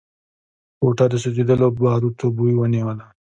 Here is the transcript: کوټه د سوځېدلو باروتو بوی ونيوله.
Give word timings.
کوټه 0.79 1.05
د 1.09 1.13
سوځېدلو 1.23 1.67
باروتو 1.81 2.25
بوی 2.35 2.53
ونيوله. 2.57 3.05